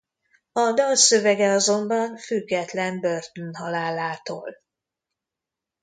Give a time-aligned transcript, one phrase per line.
[0.51, 4.55] A dal szövege azonban független Burton halálától.